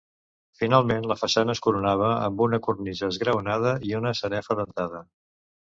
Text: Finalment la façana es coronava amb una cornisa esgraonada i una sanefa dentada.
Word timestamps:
Finalment 0.61 1.05
la 1.11 1.17
façana 1.19 1.55
es 1.57 1.61
coronava 1.67 2.09
amb 2.23 2.41
una 2.49 2.61
cornisa 2.69 3.13
esgraonada 3.15 3.79
i 3.91 3.97
una 4.03 4.19
sanefa 4.23 4.63
dentada. 4.63 5.07